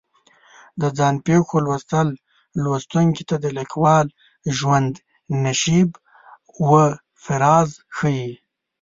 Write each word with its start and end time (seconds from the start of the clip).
د 0.81 0.83
ځان 0.97 1.15
پېښو 1.27 1.55
لوستل 1.65 2.09
لوستونکي 2.63 3.23
ته 3.29 3.35
د 3.39 3.45
لیکوال 3.57 4.05
د 4.45 4.47
ژوند 4.59 4.93
نشیب 5.43 5.89
و 6.69 6.69
فراز 7.23 7.69
ښیي. 7.95 8.29